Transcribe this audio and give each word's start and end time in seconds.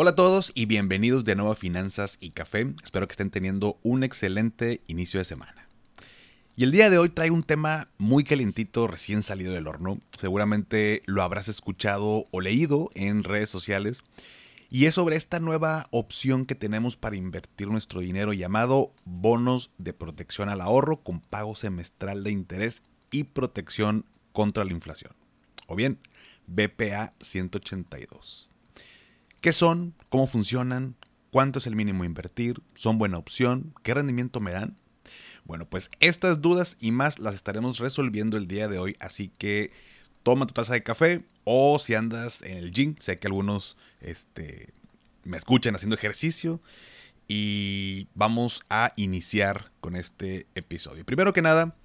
Hola 0.00 0.10
a 0.10 0.14
todos 0.14 0.52
y 0.54 0.66
bienvenidos 0.66 1.24
de 1.24 1.34
nuevo 1.34 1.50
a 1.50 1.56
Finanzas 1.56 2.18
y 2.20 2.30
Café. 2.30 2.72
Espero 2.84 3.08
que 3.08 3.14
estén 3.14 3.32
teniendo 3.32 3.80
un 3.82 4.04
excelente 4.04 4.80
inicio 4.86 5.18
de 5.18 5.24
semana. 5.24 5.66
Y 6.54 6.62
el 6.62 6.70
día 6.70 6.88
de 6.88 6.98
hoy 6.98 7.08
trae 7.08 7.32
un 7.32 7.42
tema 7.42 7.88
muy 7.98 8.22
calentito, 8.22 8.86
recién 8.86 9.24
salido 9.24 9.52
del 9.52 9.66
horno. 9.66 9.98
Seguramente 10.16 11.02
lo 11.06 11.24
habrás 11.24 11.48
escuchado 11.48 12.26
o 12.30 12.40
leído 12.40 12.90
en 12.94 13.24
redes 13.24 13.50
sociales. 13.50 14.02
Y 14.70 14.84
es 14.84 14.94
sobre 14.94 15.16
esta 15.16 15.40
nueva 15.40 15.88
opción 15.90 16.46
que 16.46 16.54
tenemos 16.54 16.96
para 16.96 17.16
invertir 17.16 17.66
nuestro 17.66 17.98
dinero 17.98 18.32
llamado 18.32 18.92
bonos 19.04 19.72
de 19.78 19.94
protección 19.94 20.48
al 20.48 20.60
ahorro 20.60 21.02
con 21.02 21.18
pago 21.18 21.56
semestral 21.56 22.22
de 22.22 22.30
interés 22.30 22.82
y 23.10 23.24
protección 23.24 24.04
contra 24.30 24.64
la 24.64 24.70
inflación. 24.70 25.10
O 25.66 25.74
bien, 25.74 25.98
BPA 26.46 27.14
182. 27.18 28.47
¿Qué 29.40 29.52
son? 29.52 29.94
¿Cómo 30.08 30.26
funcionan? 30.26 30.96
¿Cuánto 31.30 31.60
es 31.60 31.68
el 31.68 31.76
mínimo 31.76 32.04
invertir? 32.04 32.60
¿Son 32.74 32.98
buena 32.98 33.18
opción? 33.18 33.72
¿Qué 33.84 33.94
rendimiento 33.94 34.40
me 34.40 34.50
dan? 34.50 34.76
Bueno, 35.44 35.68
pues 35.68 35.92
estas 36.00 36.42
dudas 36.42 36.76
y 36.80 36.90
más 36.90 37.20
las 37.20 37.36
estaremos 37.36 37.78
resolviendo 37.78 38.36
el 38.36 38.48
día 38.48 38.66
de 38.66 38.80
hoy, 38.80 38.96
así 38.98 39.30
que 39.38 39.70
toma 40.24 40.46
tu 40.46 40.54
taza 40.54 40.72
de 40.72 40.82
café 40.82 41.24
o 41.44 41.78
si 41.78 41.94
andas 41.94 42.42
en 42.42 42.56
el 42.56 42.72
gym, 42.72 42.96
sé 42.98 43.20
que 43.20 43.28
algunos 43.28 43.76
este, 44.00 44.74
me 45.22 45.36
escuchan 45.36 45.76
haciendo 45.76 45.94
ejercicio 45.94 46.60
y 47.28 48.08
vamos 48.14 48.62
a 48.68 48.92
iniciar 48.96 49.70
con 49.80 49.94
este 49.94 50.48
episodio. 50.56 51.06
Primero 51.06 51.32
que 51.32 51.42
nada, 51.42 51.76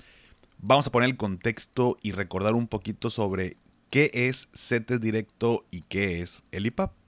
vamos 0.57 0.87
a 0.87 0.91
poner 0.91 1.07
el 1.07 1.17
contexto 1.17 1.99
y 2.01 2.13
recordar 2.13 2.55
un 2.55 2.67
poquito 2.67 3.11
sobre 3.11 3.57
qué 3.91 4.09
es 4.11 4.49
CETES 4.55 4.99
Directo 4.99 5.65
y 5.69 5.81
qué 5.81 6.23
es 6.23 6.41
el 6.51 6.65
IPAP. 6.65 7.02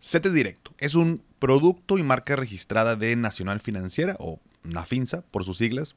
CETES 0.00 0.32
Directo 0.32 0.72
es 0.78 0.94
un 0.94 1.22
producto 1.38 1.98
y 1.98 2.02
marca 2.02 2.34
registrada 2.34 2.96
de 2.96 3.14
Nacional 3.16 3.60
Financiera 3.60 4.16
o 4.18 4.40
NAFINSA 4.64 5.22
por 5.30 5.44
sus 5.44 5.58
siglas, 5.58 5.94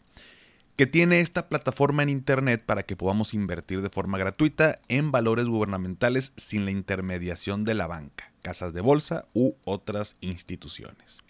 que 0.75 0.87
tiene 0.87 1.19
esta 1.19 1.47
plataforma 1.47 2.03
en 2.03 2.09
Internet 2.09 2.63
para 2.65 2.83
que 2.83 2.95
podamos 2.95 3.33
invertir 3.33 3.81
de 3.81 3.89
forma 3.89 4.17
gratuita 4.17 4.79
en 4.89 5.11
valores 5.11 5.45
gubernamentales 5.45 6.33
sin 6.35 6.65
la 6.65 6.71
intermediación 6.71 7.63
de 7.63 7.75
la 7.75 7.87
banca, 7.87 8.31
casas 8.41 8.73
de 8.73 8.81
bolsa 8.81 9.25
u 9.33 9.53
otras 9.63 10.17
instituciones. 10.19 11.21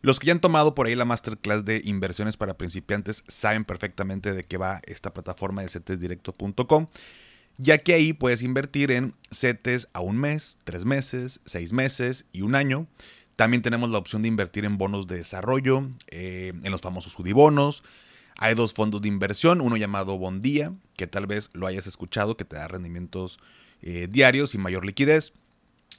Los 0.00 0.20
que 0.20 0.26
ya 0.26 0.32
han 0.32 0.40
tomado 0.40 0.74
por 0.74 0.86
ahí 0.86 0.94
la 0.94 1.06
masterclass 1.06 1.64
de 1.64 1.80
inversiones 1.84 2.36
para 2.36 2.58
principiantes 2.58 3.24
saben 3.26 3.64
perfectamente 3.64 4.32
de 4.32 4.44
qué 4.44 4.56
va 4.56 4.80
esta 4.84 5.12
plataforma 5.12 5.62
de 5.62 5.68
cetesdirecto.com 5.68 6.88
ya 7.58 7.78
que 7.78 7.94
ahí 7.94 8.12
puedes 8.12 8.42
invertir 8.42 8.90
en 8.90 9.14
CETES 9.30 9.88
a 9.92 10.00
un 10.00 10.18
mes, 10.18 10.58
tres 10.64 10.84
meses, 10.84 11.40
seis 11.44 11.72
meses 11.72 12.26
y 12.32 12.42
un 12.42 12.54
año. 12.54 12.86
También 13.36 13.62
tenemos 13.62 13.90
la 13.90 13.98
opción 13.98 14.22
de 14.22 14.28
invertir 14.28 14.64
en 14.64 14.78
bonos 14.78 15.06
de 15.06 15.16
desarrollo, 15.16 15.88
eh, 16.08 16.52
en 16.62 16.70
los 16.70 16.80
famosos 16.80 17.14
judibonos. 17.14 17.82
Hay 18.36 18.54
dos 18.54 18.74
fondos 18.74 19.02
de 19.02 19.08
inversión, 19.08 19.60
uno 19.60 19.76
llamado 19.76 20.18
Bondía, 20.18 20.72
que 20.96 21.06
tal 21.06 21.26
vez 21.26 21.50
lo 21.52 21.66
hayas 21.66 21.86
escuchado, 21.86 22.36
que 22.36 22.44
te 22.44 22.56
da 22.56 22.68
rendimientos 22.68 23.38
eh, 23.82 24.08
diarios 24.10 24.54
y 24.54 24.58
mayor 24.58 24.84
liquidez. 24.84 25.32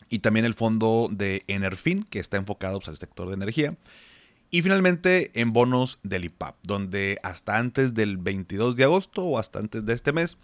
Y 0.09 0.19
también 0.19 0.45
el 0.45 0.53
fondo 0.53 1.09
de 1.11 1.43
Enerfin, 1.47 2.03
que 2.03 2.19
está 2.19 2.37
enfocado 2.37 2.79
pues, 2.79 2.89
al 2.89 2.97
sector 2.97 3.27
de 3.27 3.35
energía. 3.35 3.75
Y 4.51 4.61
finalmente 4.61 5.31
en 5.33 5.53
bonos 5.53 5.99
del 6.03 6.25
IPAP, 6.25 6.55
donde 6.63 7.17
hasta 7.23 7.57
antes 7.57 7.93
del 7.93 8.17
22 8.17 8.75
de 8.75 8.83
agosto 8.83 9.23
o 9.23 9.39
hasta 9.39 9.59
antes 9.59 9.85
de 9.85 9.93
este 9.93 10.13
mes 10.13 10.37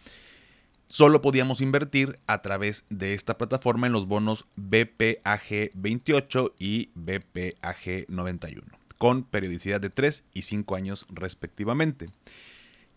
solo 0.91 1.21
podíamos 1.21 1.61
invertir 1.61 2.19
a 2.27 2.41
través 2.41 2.83
de 2.89 3.13
esta 3.13 3.37
plataforma 3.37 3.87
en 3.87 3.93
los 3.93 4.07
bonos 4.07 4.45
BPAG 4.57 5.71
28 5.73 6.53
y 6.59 6.89
BPAG 6.95 8.09
91, 8.09 8.67
con 8.97 9.23
periodicidad 9.23 9.79
de 9.79 9.89
3 9.89 10.25
y 10.33 10.41
5 10.41 10.75
años 10.75 11.05
respectivamente. 11.09 12.07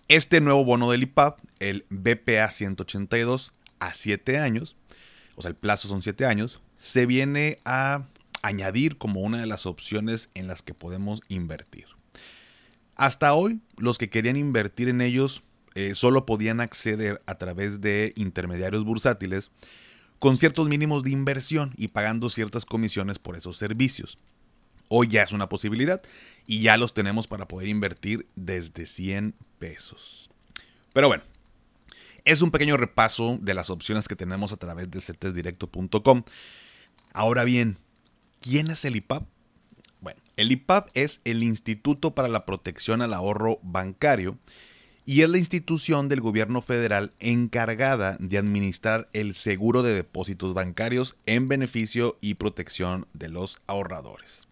Este 0.09 0.41
nuevo 0.41 0.65
bono 0.65 0.91
del 0.91 1.05
IPAP, 1.05 1.39
el 1.61 1.87
BPA 1.89 2.51
182 2.51 3.53
a 3.79 3.95
7 3.95 4.39
años, 4.39 4.75
o 5.37 5.43
sea, 5.43 5.51
el 5.51 5.57
plazo 5.57 5.87
son 5.87 6.03
7 6.03 6.27
años, 6.27 6.61
se 6.79 7.07
viene 7.07 7.61
a 7.65 8.07
añadir 8.43 8.99
como 8.99 9.21
una 9.21 9.39
de 9.39 9.47
las 9.47 9.67
opciones 9.67 10.31
en 10.35 10.49
las 10.49 10.63
que 10.63 10.75
podemos 10.75 11.21
invertir. 11.29 11.87
Hasta 12.97 13.35
hoy, 13.35 13.61
los 13.77 13.99
que 13.99 14.11
querían 14.11 14.37
invertir 14.37 14.89
en 14.89 15.01
ellos 15.01 15.45
eh, 15.75 15.95
solo 15.95 16.25
podían 16.27 16.61
acceder 16.61 17.23
a 17.27 17.37
través 17.37 17.81
de 17.81 18.13
intermediarios 18.17 18.85
bursátiles 18.85 19.51
con 20.19 20.37
ciertos 20.37 20.69
mínimos 20.69 21.03
de 21.03 21.11
inversión 21.11 21.75
y 21.77 21.89
pagando 21.89 22.29
ciertas 22.29 22.65
comisiones 22.65 23.19
por 23.19 23.37
esos 23.37 23.57
servicios. 23.57 24.19
Hoy 24.89 25.09
ya 25.09 25.23
es 25.23 25.33
una 25.33 25.49
posibilidad 25.49 26.03
y 26.47 26.61
ya 26.61 26.77
los 26.77 26.95
tenemos 26.95 27.27
para 27.27 27.49
poder 27.49 27.69
invertir 27.69 28.27
desde 28.37 28.87
100 28.87 29.35
pesos. 29.59 30.31
Pero 30.93 31.09
bueno, 31.09 31.25
es 32.25 32.41
un 32.41 32.51
pequeño 32.51 32.77
repaso 32.77 33.39
de 33.41 33.55
las 33.55 33.69
opciones 33.71 34.09
que 34.09 34.17
tenemos 34.17 34.53
a 34.53 34.57
través 34.57 34.91
de 34.91 35.01
cetesdirecto.com. 35.01 36.23
Ahora 37.13 37.45
bien, 37.45 37.79
¿quién 38.41 38.71
es 38.71 38.85
el 38.85 38.97
IPAP? 38.97 39.25
Bueno, 40.01 40.21
el 40.37 40.53
IPAP 40.53 40.91
es 40.95 41.21
el 41.25 41.43
Instituto 41.43 42.15
para 42.15 42.29
la 42.29 42.47
Protección 42.47 43.03
al 43.03 43.15
Ahorro 43.15 43.59
Bancario 43.63 44.39
y 45.07 45.23
es 45.23 45.29
la 45.29 45.39
institución 45.39 46.09
del 46.09 46.21
gobierno 46.21 46.63
federal 46.63 47.13
encargada 47.21 48.17
de 48.21 48.39
administrar 48.39 49.09
el 49.13 49.35
seguro 49.35 49.83
de 49.83 49.95
depósitos 49.95 50.55
bancarios 50.55 51.17
en 51.27 51.49
beneficio 51.49 52.17
y 52.21 52.35
protección 52.35 53.07
de 53.13 53.29
los 53.29 53.59
ahorradores. 53.67 54.49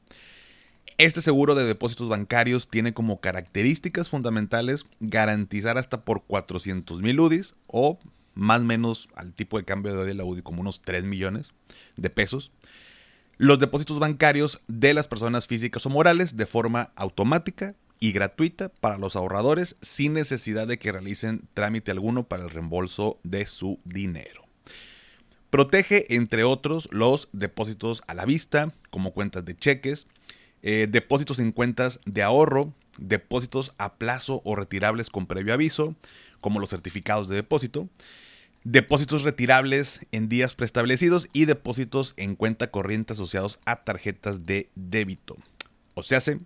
Este 0.98 1.22
seguro 1.22 1.54
de 1.54 1.64
depósitos 1.64 2.08
bancarios 2.08 2.68
tiene 2.68 2.92
como 2.92 3.20
características 3.20 4.10
fundamentales 4.10 4.84
garantizar 5.00 5.78
hasta 5.78 6.04
por 6.04 6.22
400 6.24 7.00
mil 7.00 7.18
UDIs 7.18 7.54
o 7.66 7.98
más 8.34 8.60
o 8.60 8.64
menos 8.64 9.08
al 9.14 9.34
tipo 9.34 9.58
de 9.58 9.64
cambio 9.64 9.94
de 9.94 10.04
de 10.04 10.14
la 10.14 10.24
UDI 10.24 10.42
como 10.42 10.60
unos 10.60 10.82
3 10.82 11.04
millones 11.04 11.52
de 11.96 12.10
pesos. 12.10 12.52
Los 13.38 13.58
depósitos 13.58 13.98
bancarios 13.98 14.60
de 14.68 14.94
las 14.94 15.08
personas 15.08 15.46
físicas 15.46 15.84
o 15.86 15.90
morales 15.90 16.36
de 16.36 16.46
forma 16.46 16.92
automática 16.94 17.74
y 18.02 18.10
gratuita 18.10 18.68
para 18.68 18.98
los 18.98 19.14
ahorradores 19.14 19.76
sin 19.80 20.14
necesidad 20.14 20.66
de 20.66 20.80
que 20.80 20.90
realicen 20.90 21.48
trámite 21.54 21.92
alguno 21.92 22.24
para 22.24 22.42
el 22.42 22.50
reembolso 22.50 23.20
de 23.22 23.46
su 23.46 23.78
dinero. 23.84 24.42
Protege, 25.50 26.12
entre 26.16 26.42
otros, 26.42 26.88
los 26.90 27.28
depósitos 27.30 28.02
a 28.08 28.14
la 28.14 28.24
vista, 28.24 28.74
como 28.90 29.12
cuentas 29.12 29.44
de 29.44 29.56
cheques, 29.56 30.08
eh, 30.62 30.88
depósitos 30.90 31.38
en 31.38 31.52
cuentas 31.52 32.00
de 32.04 32.24
ahorro, 32.24 32.74
depósitos 32.98 33.72
a 33.78 33.94
plazo 33.94 34.42
o 34.44 34.56
retirables 34.56 35.08
con 35.08 35.28
previo 35.28 35.54
aviso, 35.54 35.94
como 36.40 36.58
los 36.58 36.70
certificados 36.70 37.28
de 37.28 37.36
depósito, 37.36 37.88
depósitos 38.64 39.22
retirables 39.22 40.00
en 40.10 40.28
días 40.28 40.56
preestablecidos 40.56 41.28
y 41.32 41.44
depósitos 41.44 42.14
en 42.16 42.34
cuenta 42.34 42.72
corriente 42.72 43.12
asociados 43.12 43.60
a 43.64 43.84
tarjetas 43.84 44.44
de 44.44 44.70
débito. 44.74 45.36
O 45.94 46.02
sea, 46.02 46.18
se 46.18 46.40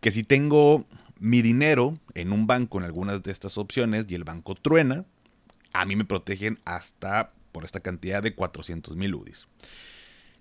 que 0.00 0.10
si 0.10 0.22
tengo 0.22 0.86
mi 1.18 1.42
dinero 1.42 1.98
en 2.14 2.32
un 2.32 2.46
banco 2.46 2.78
en 2.78 2.84
algunas 2.84 3.22
de 3.22 3.32
estas 3.32 3.58
opciones 3.58 4.06
y 4.08 4.14
el 4.14 4.24
banco 4.24 4.54
truena, 4.54 5.04
a 5.72 5.84
mí 5.84 5.96
me 5.96 6.04
protegen 6.04 6.58
hasta 6.64 7.32
por 7.52 7.64
esta 7.64 7.80
cantidad 7.80 8.22
de 8.22 8.34
400 8.34 8.96
mil 8.96 9.14
UDIs. 9.14 9.46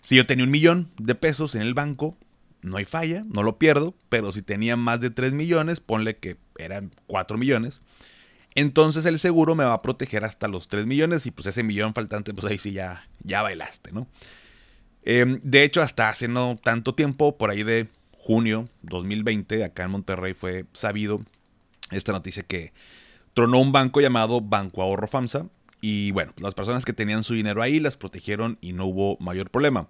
Si 0.02 0.16
yo 0.16 0.26
tenía 0.26 0.46
un 0.46 0.52
millón 0.52 0.92
de 0.98 1.16
pesos 1.16 1.56
en 1.56 1.62
el 1.62 1.74
banco, 1.74 2.18
no 2.62 2.78
hay 2.78 2.86
falla, 2.86 3.24
no 3.28 3.44
lo 3.44 3.58
pierdo, 3.58 3.96
pero 4.10 4.32
si 4.32 4.42
tenía 4.42 4.76
más 4.76 5.00
de 5.00 5.10
3 5.10 5.34
millones, 5.34 5.80
ponle 5.80 6.18
que 6.18 6.38
eran 6.58 6.92
4 7.08 7.38
millones, 7.38 7.82
entonces 8.56 9.06
el 9.06 9.20
seguro 9.20 9.56
me 9.56 9.66
va 9.66 9.74
a 9.74 9.82
proteger 9.82 10.24
hasta 10.24 10.48
los 10.48 10.68
3 10.68 10.86
millones 10.86 11.26
y 11.26 11.32
pues 11.32 11.48
ese 11.48 11.64
millón 11.64 11.94
faltante, 11.94 12.34
pues 12.34 12.46
ahí 12.52 12.58
sí 12.58 12.72
ya, 12.72 13.08
ya 13.24 13.42
bailaste, 13.42 13.92
¿no? 13.92 14.08
Em, 15.04 15.40
de 15.44 15.64
hecho, 15.64 15.82
hasta 15.82 16.10
hace 16.10 16.28
no 16.28 16.58
tanto 16.62 16.94
tiempo, 16.96 17.38
por 17.38 17.50
ahí 17.50 17.64
de 17.64 17.88
junio 18.28 18.68
2020, 18.82 19.64
acá 19.64 19.86
en 19.86 19.92
Monterrey 19.92 20.34
fue 20.34 20.66
sabido 20.74 21.22
esta 21.92 22.12
noticia 22.12 22.44
que 22.44 22.74
tronó 23.34 23.60
un 23.60 23.72
banco 23.72 24.02
llamado 24.02 24.42
Banco 24.42 24.82
Ahorro 24.82 25.08
FAMSA. 25.08 25.46
Y 25.80 26.12
bueno, 26.12 26.34
las 26.42 26.54
personas 26.54 26.84
que 26.84 26.92
tenían 26.92 27.24
su 27.24 27.36
dinero 27.36 27.62
ahí 27.62 27.80
las 27.80 27.96
protegieron 27.96 28.58
y 28.60 28.74
no 28.74 28.86
hubo 28.86 29.16
mayor 29.22 29.50
problema. 29.50 29.88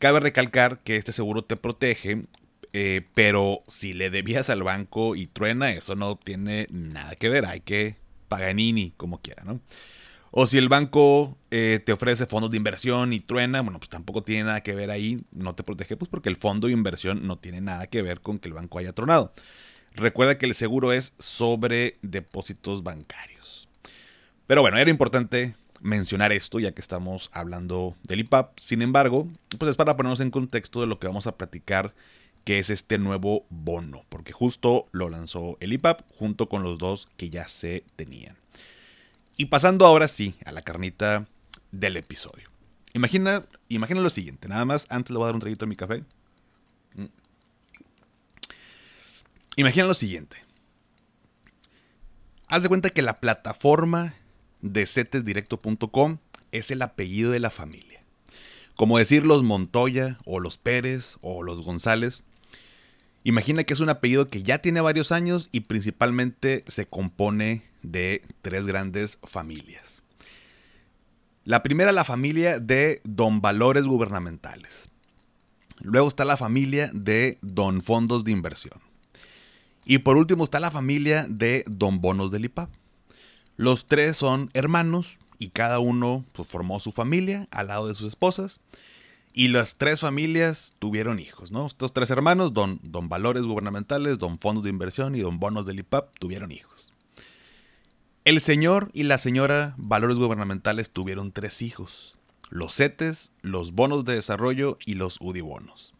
Cabe 0.00 0.18
recalcar 0.18 0.80
que 0.80 0.96
este 0.96 1.12
seguro 1.12 1.44
te 1.44 1.56
protege 1.56 2.24
Eh, 2.74 3.06
pero 3.14 3.62
si 3.66 3.94
le 3.94 4.10
debías 4.10 4.50
al 4.50 4.62
banco 4.62 5.16
y 5.16 5.26
truena, 5.26 5.72
eso 5.72 5.94
no 5.94 6.16
tiene 6.16 6.66
nada 6.70 7.14
que 7.14 7.30
ver. 7.30 7.46
Hay 7.46 7.60
que 7.60 7.96
Paganini, 8.28 8.92
como 8.96 9.22
quiera, 9.22 9.42
¿no? 9.44 9.60
O 10.30 10.46
si 10.46 10.58
el 10.58 10.68
banco 10.68 11.36
eh, 11.50 11.80
te 11.84 11.92
ofrece 11.92 12.26
fondos 12.26 12.50
de 12.50 12.56
inversión 12.56 13.12
y 13.12 13.20
truena, 13.20 13.62
bueno, 13.62 13.78
pues 13.78 13.88
tampoco 13.88 14.22
tiene 14.22 14.44
nada 14.44 14.62
que 14.62 14.74
ver 14.74 14.90
ahí, 14.90 15.20
no 15.32 15.54
te 15.54 15.62
protege, 15.62 15.96
pues 15.96 16.10
porque 16.10 16.28
el 16.28 16.36
fondo 16.36 16.66
de 16.66 16.74
inversión 16.74 17.26
no 17.26 17.38
tiene 17.38 17.60
nada 17.60 17.86
que 17.86 18.02
ver 18.02 18.20
con 18.20 18.38
que 18.38 18.48
el 18.48 18.54
banco 18.54 18.78
haya 18.78 18.92
tronado. 18.92 19.32
Recuerda 19.94 20.38
que 20.38 20.46
el 20.46 20.54
seguro 20.54 20.92
es 20.92 21.14
sobre 21.18 21.98
depósitos 22.02 22.82
bancarios. 22.82 23.68
Pero 24.46 24.60
bueno, 24.60 24.78
era 24.78 24.90
importante 24.90 25.56
mencionar 25.80 26.32
esto 26.32 26.60
ya 26.60 26.72
que 26.72 26.80
estamos 26.80 27.30
hablando 27.32 27.96
del 28.02 28.20
IPAP. 28.20 28.58
Sin 28.58 28.82
embargo, 28.82 29.28
pues 29.58 29.70
es 29.70 29.76
para 29.76 29.96
ponernos 29.96 30.20
en 30.20 30.30
contexto 30.30 30.80
de 30.80 30.86
lo 30.86 30.98
que 30.98 31.06
vamos 31.06 31.26
a 31.26 31.36
platicar, 31.36 31.94
que 32.44 32.58
es 32.58 32.70
este 32.70 32.98
nuevo 32.98 33.44
bono, 33.50 34.04
porque 34.08 34.32
justo 34.32 34.88
lo 34.92 35.10
lanzó 35.10 35.56
el 35.60 35.72
IPAP 35.72 36.02
junto 36.18 36.48
con 36.48 36.62
los 36.62 36.78
dos 36.78 37.08
que 37.16 37.30
ya 37.30 37.48
se 37.48 37.84
tenían. 37.96 38.36
Y 39.38 39.46
pasando 39.46 39.86
ahora 39.86 40.08
sí 40.08 40.34
a 40.44 40.50
la 40.50 40.62
carnita 40.62 41.26
del 41.70 41.96
episodio. 41.96 42.50
Imagina, 42.92 43.44
imagina 43.68 44.00
lo 44.00 44.10
siguiente, 44.10 44.48
nada 44.48 44.64
más, 44.64 44.86
antes 44.90 45.10
le 45.10 45.16
voy 45.16 45.24
a 45.24 45.26
dar 45.26 45.36
un 45.36 45.40
traguito 45.40 45.64
a 45.64 45.68
mi 45.68 45.76
café. 45.76 46.02
Mm. 46.94 47.04
Imagina 49.56 49.86
lo 49.86 49.94
siguiente. 49.94 50.38
Haz 52.48 52.64
de 52.64 52.68
cuenta 52.68 52.90
que 52.90 53.00
la 53.00 53.20
plataforma 53.20 54.14
de 54.60 54.84
cetesdirecto.com 54.86 56.18
es 56.50 56.72
el 56.72 56.82
apellido 56.82 57.30
de 57.30 57.38
la 57.38 57.50
familia. 57.50 58.02
Como 58.74 58.98
decir 58.98 59.24
los 59.24 59.44
Montoya 59.44 60.18
o 60.24 60.40
los 60.40 60.58
Pérez 60.58 61.16
o 61.20 61.44
los 61.44 61.62
González. 61.62 62.24
Imagina 63.22 63.62
que 63.62 63.74
es 63.74 63.80
un 63.80 63.88
apellido 63.88 64.28
que 64.28 64.42
ya 64.42 64.58
tiene 64.58 64.80
varios 64.80 65.12
años 65.12 65.48
y 65.52 65.60
principalmente 65.60 66.64
se 66.66 66.86
compone 66.86 67.62
de 67.90 68.22
tres 68.42 68.66
grandes 68.66 69.18
familias. 69.22 70.02
La 71.44 71.62
primera, 71.62 71.92
la 71.92 72.04
familia 72.04 72.60
de 72.60 73.00
Don 73.04 73.40
Valores 73.40 73.84
Gubernamentales. 73.84 74.90
Luego 75.80 76.08
está 76.08 76.24
la 76.24 76.36
familia 76.36 76.90
de 76.92 77.38
Don 77.40 77.80
Fondos 77.80 78.24
de 78.24 78.32
Inversión. 78.32 78.80
Y 79.84 79.98
por 79.98 80.18
último 80.18 80.44
está 80.44 80.60
la 80.60 80.70
familia 80.70 81.26
de 81.28 81.64
Don 81.66 82.00
Bonos 82.00 82.30
del 82.30 82.44
IPAP. 82.44 82.70
Los 83.56 83.86
tres 83.86 84.18
son 84.18 84.50
hermanos 84.52 85.18
y 85.38 85.48
cada 85.48 85.78
uno 85.78 86.24
pues, 86.32 86.48
formó 86.48 86.80
su 86.80 86.92
familia 86.92 87.48
al 87.50 87.68
lado 87.68 87.88
de 87.88 87.94
sus 87.94 88.08
esposas. 88.08 88.60
Y 89.32 89.48
las 89.48 89.76
tres 89.76 90.00
familias 90.00 90.74
tuvieron 90.78 91.18
hijos, 91.20 91.52
¿no? 91.52 91.66
Estos 91.66 91.92
tres 91.92 92.10
hermanos, 92.10 92.52
don, 92.52 92.80
don 92.82 93.08
Valores 93.08 93.44
Gubernamentales, 93.44 94.18
Don 94.18 94.38
Fondos 94.38 94.64
de 94.64 94.70
Inversión 94.70 95.14
y 95.14 95.20
Don 95.20 95.38
Bonos 95.38 95.64
del 95.64 95.78
IPAP, 95.78 96.18
tuvieron 96.18 96.50
hijos. 96.50 96.92
El 98.28 98.42
señor 98.42 98.90
y 98.92 99.04
la 99.04 99.16
señora 99.16 99.72
Valores 99.78 100.18
Gubernamentales 100.18 100.90
tuvieron 100.90 101.32
tres 101.32 101.62
hijos. 101.62 102.18
Los 102.50 102.74
CETES, 102.74 103.32
los 103.40 103.72
bonos 103.72 104.04
de 104.04 104.16
desarrollo 104.16 104.76
y 104.84 104.96
los 104.96 105.16
UDIBonos. 105.22 105.94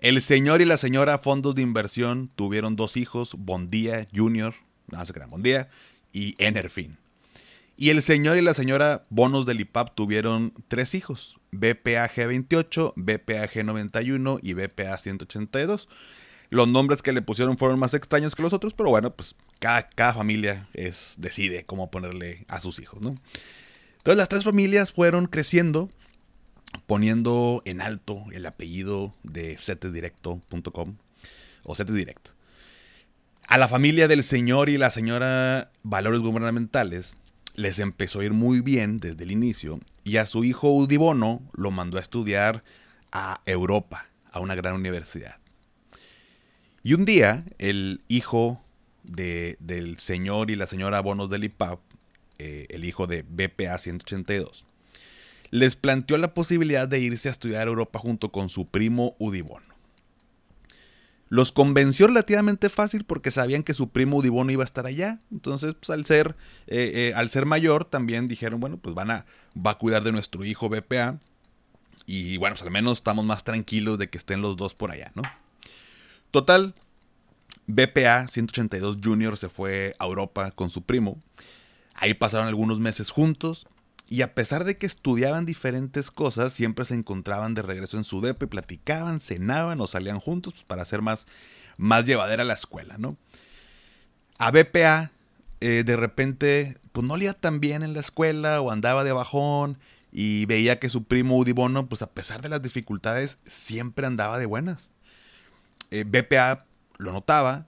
El 0.00 0.20
señor 0.20 0.60
y 0.60 0.66
la 0.66 0.76
señora 0.76 1.16
Fondos 1.16 1.54
de 1.54 1.62
Inversión 1.62 2.30
tuvieron 2.36 2.76
dos 2.76 2.98
hijos, 2.98 3.36
Bondía 3.38 4.06
Junior, 4.14 4.52
no 4.88 5.02
se 5.06 5.14
crean, 5.14 5.30
Bondía, 5.30 5.70
y 6.12 6.34
Enerfin. 6.36 6.98
Y 7.74 7.88
el 7.88 8.02
señor 8.02 8.36
y 8.36 8.42
la 8.42 8.52
señora 8.52 9.06
Bonos 9.08 9.46
del 9.46 9.62
IPAP 9.62 9.94
tuvieron 9.94 10.52
tres 10.68 10.94
hijos, 10.94 11.38
BPAG 11.52 12.16
28, 12.16 12.92
BPAG 12.96 13.64
91 13.64 14.40
y 14.42 14.52
BPA 14.52 14.98
182. 14.98 15.88
Los 16.50 16.68
nombres 16.68 17.00
que 17.00 17.12
le 17.12 17.22
pusieron 17.22 17.56
fueron 17.56 17.78
más 17.78 17.94
extraños 17.94 18.34
que 18.34 18.42
los 18.42 18.52
otros, 18.52 18.74
pero 18.74 18.90
bueno, 18.90 19.14
pues 19.14 19.36
cada, 19.60 19.88
cada 19.88 20.14
familia 20.14 20.68
es, 20.74 21.14
decide 21.18 21.64
cómo 21.64 21.90
ponerle 21.90 22.44
a 22.48 22.60
sus 22.60 22.80
hijos, 22.80 23.00
¿no? 23.00 23.14
Entonces 23.98 24.16
las 24.16 24.28
tres 24.28 24.44
familias 24.44 24.92
fueron 24.92 25.26
creciendo, 25.26 25.90
poniendo 26.86 27.62
en 27.64 27.80
alto 27.80 28.24
el 28.32 28.46
apellido 28.46 29.14
de 29.22 29.56
setesdirecto.com 29.58 30.96
o 31.62 31.76
setesdirecto. 31.76 32.32
A 33.46 33.58
la 33.58 33.68
familia 33.68 34.08
del 34.08 34.22
señor 34.22 34.68
y 34.68 34.78
la 34.78 34.90
señora 34.90 35.70
Valores 35.82 36.20
Gubernamentales 36.20 37.16
les 37.56 37.78
empezó 37.78 38.20
a 38.20 38.24
ir 38.24 38.32
muy 38.32 38.60
bien 38.60 38.98
desde 38.98 39.24
el 39.24 39.32
inicio 39.32 39.80
y 40.02 40.16
a 40.16 40.26
su 40.26 40.44
hijo 40.44 40.72
Udibono 40.72 41.42
lo 41.52 41.70
mandó 41.70 41.98
a 41.98 42.00
estudiar 42.00 42.64
a 43.12 43.40
Europa, 43.44 44.06
a 44.30 44.40
una 44.40 44.54
gran 44.54 44.74
universidad. 44.74 45.36
Y 46.82 46.94
un 46.94 47.04
día 47.04 47.44
el 47.58 48.00
hijo 48.08 48.62
del 49.02 49.98
señor 49.98 50.50
y 50.50 50.56
la 50.56 50.66
señora 50.66 51.00
Bonos 51.00 51.28
del 51.28 51.44
IPAP, 51.44 51.80
eh, 52.38 52.66
el 52.70 52.84
hijo 52.84 53.06
de 53.06 53.22
BPA 53.22 53.76
182, 53.76 54.64
les 55.50 55.76
planteó 55.76 56.16
la 56.16 56.32
posibilidad 56.32 56.88
de 56.88 57.00
irse 57.00 57.28
a 57.28 57.32
estudiar 57.32 57.66
a 57.66 57.70
Europa 57.70 57.98
junto 57.98 58.32
con 58.32 58.48
su 58.48 58.66
primo 58.66 59.14
Udibono. 59.18 59.66
Los 61.28 61.52
convenció 61.52 62.06
relativamente 62.06 62.68
fácil 62.70 63.04
porque 63.04 63.30
sabían 63.30 63.62
que 63.62 63.74
su 63.74 63.90
primo 63.90 64.16
Udibono 64.16 64.50
iba 64.50 64.62
a 64.62 64.64
estar 64.64 64.86
allá. 64.86 65.20
Entonces, 65.30 65.74
pues, 65.74 65.90
al 65.90 66.04
ser, 66.04 66.34
eh, 66.66 66.90
eh, 66.94 67.12
al 67.14 67.28
ser 67.28 67.46
mayor, 67.46 67.84
también 67.84 68.26
dijeron, 68.26 68.58
bueno, 68.58 68.78
pues 68.78 68.94
van 68.96 69.12
a, 69.12 69.26
va 69.54 69.72
a 69.72 69.78
cuidar 69.78 70.02
de 70.02 70.12
nuestro 70.12 70.44
hijo 70.44 70.68
BPA. 70.68 71.20
Y 72.06 72.36
bueno, 72.38 72.54
pues 72.54 72.62
al 72.62 72.72
menos 72.72 72.98
estamos 72.98 73.24
más 73.24 73.44
tranquilos 73.44 73.98
de 73.98 74.08
que 74.10 74.18
estén 74.18 74.42
los 74.42 74.56
dos 74.56 74.74
por 74.74 74.90
allá, 74.90 75.12
¿no? 75.14 75.22
Total, 76.30 76.74
BPA 77.66 78.28
182 78.28 78.98
Junior 79.02 79.36
se 79.36 79.48
fue 79.48 79.94
a 79.98 80.04
Europa 80.04 80.50
con 80.52 80.70
su 80.70 80.82
primo. 80.82 81.20
Ahí 81.94 82.14
pasaron 82.14 82.48
algunos 82.48 82.80
meses 82.80 83.10
juntos. 83.10 83.66
Y 84.08 84.22
a 84.22 84.34
pesar 84.34 84.64
de 84.64 84.76
que 84.76 84.86
estudiaban 84.86 85.46
diferentes 85.46 86.10
cosas, 86.10 86.52
siempre 86.52 86.84
se 86.84 86.94
encontraban 86.94 87.54
de 87.54 87.62
regreso 87.62 87.96
en 87.96 88.02
su 88.02 88.20
depa 88.20 88.44
y 88.44 88.48
platicaban, 88.48 89.20
cenaban 89.20 89.80
o 89.80 89.86
salían 89.86 90.18
juntos 90.18 90.54
pues, 90.54 90.64
para 90.64 90.82
hacer 90.82 91.00
más, 91.00 91.26
más 91.76 92.06
llevadera 92.06 92.42
la 92.42 92.54
escuela, 92.54 92.98
¿no? 92.98 93.16
A 94.36 94.50
BPA, 94.50 95.12
eh, 95.60 95.84
de 95.86 95.96
repente, 95.96 96.78
pues 96.90 97.06
no 97.06 97.16
le 97.16 97.26
iba 97.26 97.34
tan 97.34 97.60
bien 97.60 97.84
en 97.84 97.92
la 97.92 98.00
escuela 98.00 98.60
o 98.60 98.72
andaba 98.72 99.04
de 99.04 99.12
bajón 99.12 99.78
y 100.10 100.44
veía 100.46 100.80
que 100.80 100.88
su 100.88 101.04
primo 101.04 101.38
Udibono, 101.38 101.88
pues 101.88 102.02
a 102.02 102.10
pesar 102.10 102.42
de 102.42 102.48
las 102.48 102.62
dificultades, 102.62 103.38
siempre 103.44 104.06
andaba 104.06 104.38
de 104.38 104.46
buenas. 104.46 104.90
Eh, 105.90 106.04
BPA 106.04 106.66
lo 106.98 107.12
notaba 107.12 107.66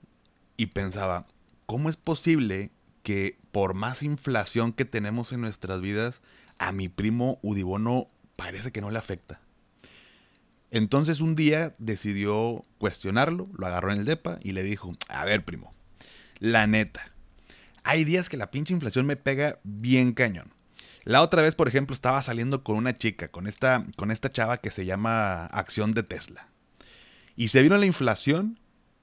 y 0.56 0.66
pensaba, 0.66 1.26
¿cómo 1.66 1.88
es 1.88 1.96
posible 1.96 2.70
que 3.02 3.38
por 3.52 3.74
más 3.74 4.02
inflación 4.02 4.72
que 4.72 4.84
tenemos 4.84 5.32
en 5.32 5.40
nuestras 5.40 5.80
vidas, 5.80 6.22
a 6.58 6.72
mi 6.72 6.88
primo 6.88 7.38
Udibono 7.42 8.08
parece 8.36 8.72
que 8.72 8.80
no 8.80 8.90
le 8.90 8.98
afecta. 8.98 9.40
Entonces 10.70 11.20
un 11.20 11.34
día 11.34 11.74
decidió 11.78 12.64
cuestionarlo, 12.78 13.48
lo 13.56 13.66
agarró 13.66 13.92
en 13.92 14.00
el 14.00 14.04
DEPA 14.06 14.38
y 14.42 14.52
le 14.52 14.62
dijo, 14.62 14.92
a 15.08 15.24
ver 15.24 15.44
primo, 15.44 15.72
la 16.38 16.66
neta, 16.66 17.12
hay 17.84 18.04
días 18.04 18.28
que 18.28 18.38
la 18.38 18.50
pinche 18.50 18.72
inflación 18.72 19.04
me 19.04 19.16
pega 19.16 19.58
bien 19.64 20.12
cañón. 20.12 20.50
La 21.04 21.20
otra 21.20 21.42
vez, 21.42 21.56
por 21.56 21.68
ejemplo, 21.68 21.94
estaba 21.94 22.22
saliendo 22.22 22.62
con 22.62 22.76
una 22.76 22.94
chica, 22.94 23.28
con 23.28 23.48
esta, 23.48 23.84
con 23.96 24.10
esta 24.10 24.30
chava 24.30 24.58
que 24.58 24.70
se 24.70 24.86
llama 24.86 25.46
Acción 25.46 25.92
de 25.92 26.04
Tesla. 26.04 26.51
Y 27.36 27.48
se 27.48 27.62
vino 27.62 27.76
la 27.76 27.86
inflación 27.86 28.58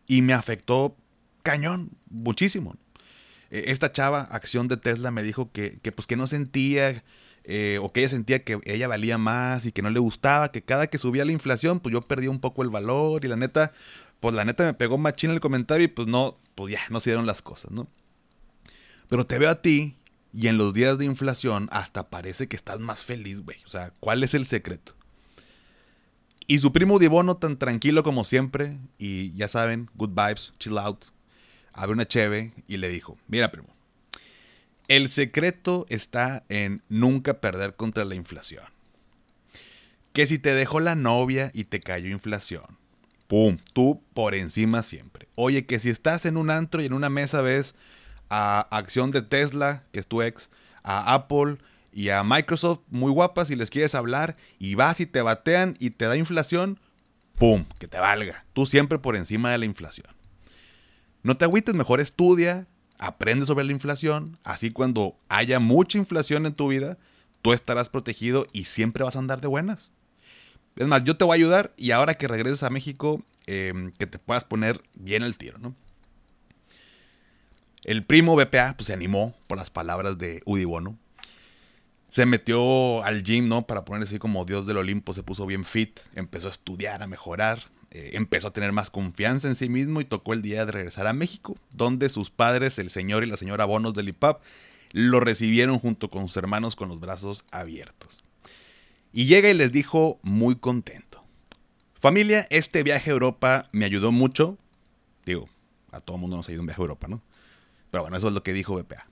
y 0.07 0.21
me 0.21 0.33
afectó 0.33 0.95
cañón, 1.43 1.91
muchísimo. 2.09 2.75
Eh, 3.51 3.65
esta 3.67 3.91
chava, 3.91 4.21
acción 4.21 4.67
de 4.67 4.77
Tesla, 4.77 5.12
me 5.12 5.24
dijo 5.24 5.51
que, 5.51 5.79
pues 5.95 6.07
que 6.07 6.15
no 6.15 6.27
sentía, 6.27 7.03
eh, 7.43 7.79
o 7.81 7.91
que 7.91 8.01
ella 8.01 8.09
sentía 8.09 8.43
que 8.43 8.59
ella 8.65 8.88
valía 8.88 9.17
más 9.17 9.65
y 9.65 9.71
que 9.71 9.81
no 9.81 9.89
le 9.89 10.00
gustaba, 10.00 10.51
que 10.51 10.62
cada 10.62 10.88
que 10.88 10.98
subía 10.98 11.25
la 11.25 11.31
inflación, 11.31 11.79
pues 11.79 11.93
yo 11.93 12.01
perdía 12.01 12.29
un 12.29 12.39
poco 12.39 12.63
el 12.63 12.69
valor 12.69 13.25
y 13.25 13.27
la 13.27 13.36
neta, 13.36 13.71
pues 14.19 14.36
la 14.36 14.45
neta 14.45 14.63
me 14.63 14.74
pegó 14.74 14.98
machín 14.98 15.31
el 15.31 15.39
comentario 15.39 15.86
y 15.86 15.88
pues 15.88 16.07
no, 16.07 16.38
pues 16.55 16.74
ya, 16.74 16.81
no 16.89 17.00
se 17.00 17.12
dieron 17.12 17.25
las 17.25 17.41
cosas, 17.41 17.71
¿no? 17.71 17.88
Pero 19.09 19.25
te 19.25 19.39
veo 19.39 19.50
a 19.50 19.62
ti 19.62 19.95
y 20.33 20.48
en 20.48 20.57
los 20.57 20.74
días 20.74 21.00
de 21.00 21.05
inflación 21.05 21.67
hasta 21.71 22.09
parece 22.09 22.48
que 22.48 22.55
estás 22.55 22.79
más 22.79 23.03
feliz, 23.03 23.41
güey. 23.41 23.57
O 23.65 23.69
sea, 23.69 23.91
¿cuál 24.00 24.24
es 24.24 24.36
el 24.36 24.45
secreto? 24.45 24.93
Y 26.50 26.58
su 26.58 26.74
primo 26.74 26.98
Dibono 26.98 27.38
tan 27.38 27.60
tranquilo 27.60 28.01
como 28.01 28.24
siempre, 28.24 28.79
y 28.98 29.36
ya 29.36 29.48
saben, 29.48 29.88
good 29.94 30.10
vibes, 30.10 30.51
chill 30.58 30.79
out, 30.79 31.06
abrió 31.74 31.94
una 31.94 32.08
cheve 32.08 32.53
y 32.68 32.77
le 32.77 32.89
dijo, 32.89 33.20
mira 33.27 33.51
primo, 33.51 33.68
el 34.88 35.10
secreto 35.10 35.86
está 35.89 36.44
en 36.50 36.82
nunca 36.89 37.39
perder 37.39 37.75
contra 37.75 38.03
la 38.03 38.15
inflación. 38.15 38.65
Que 40.12 40.25
si 40.25 40.39
te 40.39 40.56
dejó 40.56 40.79
la 40.79 40.96
novia 40.96 41.51
y 41.53 41.65
te 41.65 41.82
cayó 41.82 42.10
inflación, 42.10 42.79
¡pum! 43.27 43.60
Tú 43.74 44.01
por 44.15 44.34
encima 44.34 44.82
siempre. 44.82 45.27
Oye, 45.36 45.68
que 45.68 45.79
si 45.79 45.89
estás 45.91 46.25
en 46.25 46.36
un 46.36 46.50
antro 46.50 46.82
y 46.82 46.86
en 46.86 46.94
una 46.94 47.12
mesa 47.12 47.41
ves 47.41 47.75
a 48.27 48.62
acción 48.75 49.12
de 49.12 49.22
Tesla, 49.22 49.84
que 49.91 50.00
es 50.00 50.08
tu 50.08 50.24
ex, 50.24 50.50
a 50.82 51.13
Apple 51.13 51.60
y 51.91 52.10
a 52.10 52.24
Microsoft 52.24 52.81
muy 52.89 53.12
guapas 53.12 53.50
y 53.50 53.55
les 53.55 53.69
quieres 53.69 53.96
hablar 53.96 54.38
y 54.58 54.75
vas 54.75 55.00
y 55.00 55.05
te 55.05 55.22
batean 55.22 55.75
y 55.79 55.91
te 55.91 56.05
da 56.05 56.15
inflación, 56.17 56.79
¡pum! 57.36 57.65
Que 57.79 57.88
te 57.88 58.00
valga. 58.00 58.46
Tú 58.53 58.65
siempre 58.65 59.00
por 59.00 59.15
encima 59.15 59.51
de 59.51 59.58
la 59.58 59.65
inflación. 59.65 60.08
No 61.24 61.38
te 61.38 61.46
agüites, 61.46 61.75
mejor 61.75 62.00
estudia, 62.00 62.67
aprende 62.98 63.46
sobre 63.46 63.65
la 63.65 63.72
inflación. 63.72 64.38
Así 64.43 64.72
cuando 64.72 65.17
haya 65.29 65.60
mucha 65.60 65.98
inflación 65.98 66.46
en 66.46 66.53
tu 66.53 66.67
vida, 66.69 66.98
tú 67.41 67.53
estarás 67.53 67.89
protegido 67.89 68.46
y 68.51 68.65
siempre 68.65 69.03
vas 69.03 69.15
a 69.15 69.19
andar 69.19 69.41
de 69.41 69.48
buenas. 69.48 69.91
Es 70.75 70.88
más, 70.88 71.03
yo 71.03 71.17
te 71.17 71.25
voy 71.25 71.34
a 71.34 71.36
ayudar 71.36 71.74
y 71.75 71.91
ahora 71.91 72.15
que 72.15 72.27
regreses 72.27 72.63
a 72.63 72.69
México, 72.69 73.24
em, 73.48 73.91
que 73.93 74.08
te 74.08 74.19
puedas 74.19 74.46
poner 74.46 74.81
bien 74.93 75.24
el 75.24 75.38
tiro, 75.38 75.58
¿no? 75.58 75.75
El 77.84 78.05
primo 78.05 78.36
BPA 78.36 78.75
pues, 78.77 78.88
se 78.88 78.93
animó 78.93 79.36
por 79.48 79.58
las 79.58 79.69
palabras 79.69 80.17
de 80.17 80.41
Udi 80.46 80.65
Bono. 80.65 80.98
Se 82.10 82.25
metió 82.25 83.04
al 83.04 83.24
gym, 83.24 83.48
¿no? 83.48 83.68
Para 83.68 83.86
ponerse 83.86 84.13
así 84.13 84.20
como 84.20 84.46
Dios 84.46 84.66
del 84.66 84.78
Olimpo, 84.78 85.13
se 85.13 85.24
puso 85.24 85.46
bien 85.46 85.63
fit, 85.63 86.00
empezó 86.16 86.48
a 86.48 86.51
estudiar, 86.51 87.04
a 87.04 87.08
mejorar, 87.08 87.60
eh, 87.92 88.12
empezó 88.13 88.48
a 88.50 88.54
tener 88.54 88.72
más 88.72 88.89
confianza 88.89 89.48
en 89.48 89.56
sí 89.56 89.70
mismo 89.70 90.01
y 90.01 90.06
tocó 90.06 90.34
el 90.34 90.42
día 90.42 90.66
de 90.66 90.72
regresar 90.72 91.08
a 91.08 91.13
México, 91.13 91.56
donde 91.72 92.10
sus 92.10 92.30
padres, 92.30 92.80
el 92.80 92.89
señor 92.89 93.24
y 93.24 93.28
la 93.28 93.38
señora 93.38 93.66
Bonos 93.66 93.94
del 93.94 94.10
IPAP, 94.10 94.42
lo 94.92 95.20
recibieron 95.20 95.80
junto 95.80 96.10
con 96.10 96.28
sus 96.28 96.38
hermanos 96.38 96.75
con 96.75 96.89
los 96.89 97.00
brazos 97.00 97.46
abiertos. 97.51 98.24
Y 99.12 99.25
llega 99.25 99.50
y 99.50 99.54
les 99.54 99.72
dijo 99.72 100.20
muy 100.22 100.56
contento. 100.56 101.24
Familia, 101.94 102.48
este 102.50 102.84
viaje 102.84 103.10
a 103.10 103.13
Europa 103.13 103.70
me 103.72 103.86
ayudó 103.86 104.12
mucho. 104.12 104.58
Digo, 105.25 105.50
a 105.92 106.00
todo 106.00 106.18
mundo 106.18 106.38
nos 106.38 106.48
ayuda 106.48 106.62
un 106.62 106.68
viaje 106.68 106.82
a 106.82 106.84
Europa, 106.84 107.08
¿no? 107.08 107.22
Pero 107.92 108.04
bueno, 108.04 108.18
eso 108.18 108.28
es 108.28 108.34
lo 108.34 108.44
que 108.44 108.54
dijo 108.54 108.75
BPA. 108.75 109.09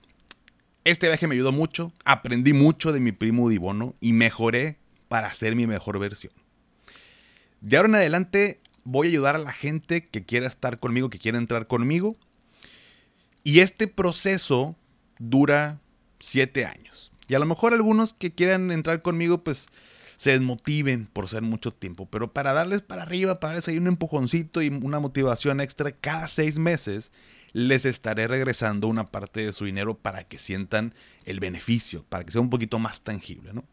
Este 0.84 1.08
viaje 1.08 1.26
me 1.26 1.34
ayudó 1.34 1.52
mucho, 1.52 1.92
aprendí 2.04 2.52
mucho 2.52 2.92
de 2.92 3.00
mi 3.00 3.12
primo 3.12 3.48
Dibono 3.48 3.94
y 4.00 4.12
mejoré 4.12 4.78
para 5.08 5.32
ser 5.34 5.54
mi 5.54 5.66
mejor 5.66 5.98
versión. 5.98 6.32
De 7.60 7.76
ahora 7.76 7.88
en 7.88 7.94
adelante 7.96 8.60
voy 8.84 9.08
a 9.08 9.10
ayudar 9.10 9.36
a 9.36 9.40
la 9.40 9.52
gente 9.52 10.06
que 10.06 10.24
quiera 10.24 10.46
estar 10.46 10.78
conmigo, 10.78 11.10
que 11.10 11.18
quiera 11.18 11.38
entrar 11.38 11.66
conmigo. 11.66 12.16
Y 13.44 13.60
este 13.60 13.86
proceso 13.86 14.76
dura 15.18 15.80
siete 16.18 16.64
años. 16.64 17.12
Y 17.28 17.34
a 17.34 17.38
lo 17.38 17.46
mejor 17.46 17.74
algunos 17.74 18.14
que 18.14 18.32
quieran 18.32 18.70
entrar 18.70 19.02
conmigo, 19.02 19.44
pues 19.44 19.68
se 20.16 20.32
desmotiven 20.32 21.06
por 21.06 21.28
ser 21.28 21.42
mucho 21.42 21.72
tiempo. 21.72 22.06
Pero 22.06 22.32
para 22.32 22.52
darles 22.52 22.82
para 22.82 23.02
arriba, 23.02 23.40
para 23.40 23.54
darles 23.54 23.68
ahí 23.68 23.78
un 23.78 23.86
empujoncito 23.86 24.62
y 24.62 24.68
una 24.68 25.00
motivación 25.00 25.60
extra 25.60 25.92
cada 25.92 26.26
seis 26.28 26.58
meses, 26.58 27.12
les 27.52 27.84
estaré 27.84 28.26
regresando 28.26 28.88
una 28.88 29.06
parte 29.06 29.44
de 29.44 29.52
su 29.52 29.64
dinero 29.64 29.96
para 29.96 30.24
que 30.24 30.38
sientan 30.38 30.94
el 31.24 31.40
beneficio, 31.40 32.04
para 32.08 32.24
que 32.24 32.32
sea 32.32 32.40
un 32.40 32.50
poquito 32.50 32.78
más 32.78 33.02
tangible, 33.02 33.52
¿no? 33.52 33.64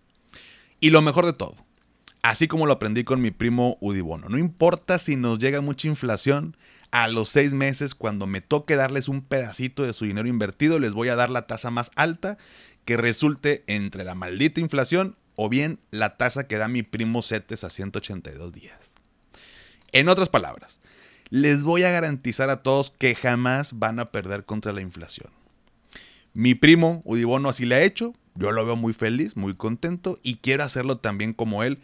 Y 0.79 0.89
lo 0.89 1.01
mejor 1.01 1.25
de 1.25 1.33
todo, 1.33 1.55
así 2.21 2.47
como 2.47 2.65
lo 2.65 2.73
aprendí 2.73 3.03
con 3.03 3.21
mi 3.21 3.31
primo 3.31 3.77
Udibono, 3.81 4.29
no 4.29 4.37
importa 4.37 4.97
si 4.97 5.15
nos 5.15 5.39
llega 5.39 5.61
mucha 5.61 5.87
inflación, 5.87 6.55
a 6.95 7.09
los 7.09 7.27
seis 7.27 7.53
meses, 7.53 7.93
cuando 7.93 8.25
me 8.25 8.39
toque 8.39 8.77
darles 8.77 9.09
un 9.09 9.21
pedacito 9.21 9.83
de 9.83 9.91
su 9.91 10.05
dinero 10.05 10.29
invertido, 10.29 10.79
les 10.79 10.93
voy 10.93 11.09
a 11.09 11.15
dar 11.15 11.29
la 11.29 11.45
tasa 11.45 11.69
más 11.69 11.91
alta 11.95 12.37
que 12.85 12.95
resulte 12.95 13.65
entre 13.67 14.05
la 14.05 14.15
maldita 14.15 14.61
inflación 14.61 15.17
o 15.35 15.49
bien 15.49 15.79
la 15.91 16.15
tasa 16.15 16.47
que 16.47 16.57
da 16.57 16.69
mi 16.69 16.83
primo 16.83 17.21
CETES 17.21 17.65
a 17.65 17.69
182 17.69 18.53
días. 18.53 18.93
En 19.91 20.07
otras 20.07 20.29
palabras, 20.29 20.79
les 21.35 21.65
voy 21.65 21.83
a 21.83 21.91
garantizar 21.91 22.49
a 22.49 22.63
todos 22.63 22.91
que 22.91 23.13
jamás 23.13 23.77
van 23.77 23.99
a 23.99 24.09
perder 24.09 24.45
contra 24.45 24.71
la 24.71 24.79
inflación. 24.79 25.29
Mi 26.33 26.55
primo 26.55 27.01
Udibono 27.03 27.49
así 27.49 27.65
le 27.65 27.75
ha 27.75 27.83
hecho, 27.83 28.13
yo 28.35 28.53
lo 28.53 28.65
veo 28.65 28.77
muy 28.77 28.93
feliz, 28.93 29.35
muy 29.35 29.53
contento 29.53 30.17
y 30.23 30.37
quiero 30.37 30.63
hacerlo 30.63 30.95
también 30.95 31.33
como 31.33 31.63
él. 31.63 31.79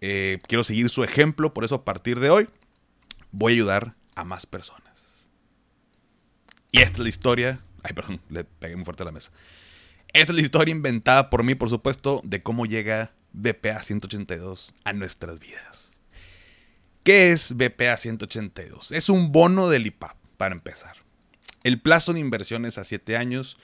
Eh, 0.00 0.40
quiero 0.48 0.64
seguir 0.64 0.88
su 0.88 1.04
ejemplo, 1.04 1.54
por 1.54 1.64
eso 1.64 1.76
a 1.76 1.84
partir 1.84 2.18
de 2.18 2.30
hoy 2.30 2.48
voy 3.30 3.52
a 3.52 3.54
ayudar 3.54 3.94
a 4.16 4.24
más 4.24 4.46
personas. 4.46 5.30
Y 6.72 6.80
esta 6.80 6.94
es 6.94 6.98
la 6.98 7.08
historia. 7.08 7.60
Ay, 7.84 7.92
perdón, 7.92 8.20
le 8.28 8.42
pegué 8.42 8.74
muy 8.74 8.84
fuerte 8.84 9.04
a 9.04 9.06
la 9.06 9.12
mesa. 9.12 9.30
Esta 10.12 10.32
es 10.32 10.36
la 10.36 10.42
historia 10.42 10.72
inventada 10.72 11.30
por 11.30 11.44
mí, 11.44 11.54
por 11.54 11.70
supuesto, 11.70 12.20
de 12.24 12.42
cómo 12.42 12.66
llega 12.66 13.12
BPA 13.32 13.80
182 13.80 14.74
a 14.82 14.92
nuestras 14.92 15.38
vidas. 15.38 15.87
¿Qué 17.08 17.32
es 17.32 17.54
BPA 17.54 17.96
182? 17.96 18.92
Es 18.92 19.08
un 19.08 19.32
bono 19.32 19.70
del 19.70 19.86
IPAP, 19.86 20.14
para 20.36 20.54
empezar. 20.54 20.94
El 21.64 21.80
plazo 21.80 22.12
de 22.12 22.20
inversión 22.20 22.66
es 22.66 22.76
a 22.76 22.84
7 22.84 23.16
años, 23.16 23.56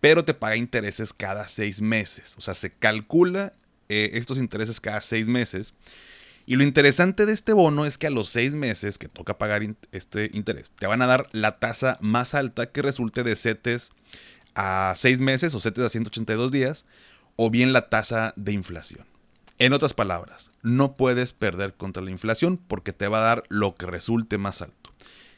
pero 0.00 0.24
te 0.24 0.34
paga 0.34 0.56
intereses 0.56 1.12
cada 1.12 1.46
6 1.46 1.80
meses. 1.80 2.34
O 2.38 2.40
sea, 2.40 2.54
se 2.54 2.72
calcula 2.72 3.52
eh, 3.88 4.10
estos 4.14 4.36
intereses 4.38 4.80
cada 4.80 5.00
6 5.00 5.28
meses. 5.28 5.74
Y 6.44 6.56
lo 6.56 6.64
interesante 6.64 7.24
de 7.24 7.34
este 7.34 7.52
bono 7.52 7.86
es 7.86 7.98
que 7.98 8.08
a 8.08 8.10
los 8.10 8.30
6 8.30 8.54
meses 8.54 8.98
que 8.98 9.06
toca 9.06 9.38
pagar 9.38 9.62
este 9.92 10.30
interés, 10.32 10.72
te 10.72 10.88
van 10.88 11.02
a 11.02 11.06
dar 11.06 11.28
la 11.30 11.60
tasa 11.60 11.98
más 12.00 12.34
alta 12.34 12.72
que 12.72 12.82
resulte 12.82 13.22
de 13.22 13.36
CETES 13.36 13.92
a 14.56 14.94
6 14.96 15.20
meses 15.20 15.54
o 15.54 15.60
CETES 15.60 15.84
a 15.84 15.88
182 15.88 16.50
días, 16.50 16.84
o 17.36 17.48
bien 17.48 17.72
la 17.72 17.90
tasa 17.90 18.34
de 18.34 18.50
inflación. 18.50 19.11
En 19.62 19.72
otras 19.72 19.94
palabras, 19.94 20.50
no 20.62 20.96
puedes 20.96 21.32
perder 21.32 21.74
contra 21.74 22.02
la 22.02 22.10
inflación 22.10 22.56
porque 22.56 22.92
te 22.92 23.06
va 23.06 23.18
a 23.18 23.26
dar 23.28 23.44
lo 23.48 23.76
que 23.76 23.86
resulte 23.86 24.36
más 24.36 24.60
alto. 24.60 24.92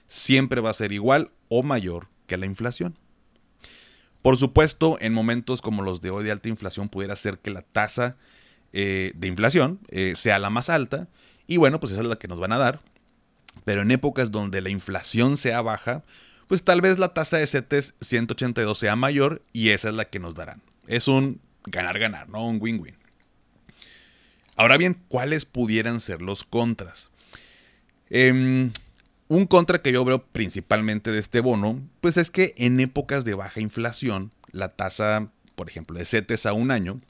Siempre 0.08 0.62
va 0.62 0.70
a 0.70 0.72
ser 0.72 0.92
igual 0.92 1.30
o 1.50 1.62
mayor 1.62 2.08
que 2.26 2.38
la 2.38 2.46
inflación. 2.46 2.96
Por 4.22 4.38
supuesto, 4.38 4.96
en 5.02 5.12
momentos 5.12 5.60
como 5.60 5.82
los 5.82 6.00
de 6.00 6.08
hoy 6.08 6.24
de 6.24 6.30
alta 6.30 6.48
inflación 6.48 6.88
pudiera 6.88 7.14
ser 7.16 7.38
que 7.38 7.50
la 7.50 7.60
tasa 7.60 8.16
eh, 8.72 9.12
de 9.14 9.26
inflación 9.26 9.78
eh, 9.90 10.14
sea 10.16 10.38
la 10.38 10.48
más 10.48 10.70
alta 10.70 11.06
y 11.46 11.58
bueno, 11.58 11.78
pues 11.78 11.92
esa 11.92 12.00
es 12.00 12.08
la 12.08 12.16
que 12.16 12.26
nos 12.26 12.40
van 12.40 12.52
a 12.52 12.58
dar. 12.58 12.80
Pero 13.66 13.82
en 13.82 13.90
épocas 13.90 14.30
donde 14.30 14.62
la 14.62 14.70
inflación 14.70 15.36
sea 15.36 15.60
baja, 15.60 16.02
pues 16.48 16.64
tal 16.64 16.80
vez 16.80 16.98
la 16.98 17.12
tasa 17.12 17.36
de 17.36 17.46
CETES 17.46 17.92
182 18.00 18.78
sea 18.78 18.96
mayor 18.96 19.42
y 19.52 19.68
esa 19.68 19.90
es 19.90 19.94
la 19.94 20.06
que 20.06 20.18
nos 20.18 20.34
darán. 20.34 20.62
Es 20.86 21.08
un 21.08 21.42
ganar-ganar, 21.66 22.30
no 22.30 22.48
un 22.48 22.56
win-win. 22.58 23.03
Ahora 24.56 24.76
bien, 24.76 25.02
¿cuáles 25.08 25.44
pudieran 25.44 26.00
ser 26.00 26.22
los 26.22 26.44
contras? 26.44 27.10
Em, 28.10 28.70
un 29.28 29.46
contra 29.46 29.82
que 29.82 29.92
yo 29.92 30.04
veo 30.04 30.24
principalmente 30.24 31.10
de 31.10 31.18
este 31.18 31.40
bono, 31.40 31.80
pues 32.00 32.16
es 32.16 32.30
que 32.30 32.54
en 32.56 32.78
épocas 32.78 33.24
de 33.24 33.34
baja 33.34 33.60
inflación, 33.60 34.30
la 34.52 34.68
tasa, 34.68 35.28
por 35.56 35.68
ejemplo, 35.68 35.98
de 35.98 36.04
CETES 36.04 36.46
a 36.46 36.52
un 36.52 36.70
año, 36.70 37.00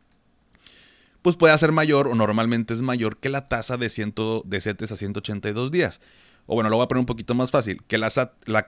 pues 1.21 1.37
puede 1.37 1.57
ser 1.59 1.73
mayor 1.73 2.09
o 2.09 2.15
normalmente 2.15 2.75
es 2.75 2.83
mayor 2.83 3.19
que 3.19 3.29
la 3.29 3.49
tasa 3.49 3.77
de, 3.77 3.89
ciento, 3.89 4.43
de 4.47 4.61
CETES 4.61 4.93
a 4.93 4.97
182 4.97 5.71
días. 5.71 6.01
O 6.47 6.55
bueno, 6.55 6.71
lo 6.71 6.77
voy 6.77 6.85
a 6.85 6.89
poner 6.89 7.01
un 7.01 7.07
poquito 7.07 7.35
más 7.35 7.51
fácil, 7.51 7.83
que 7.89 7.99
la, 7.99 8.11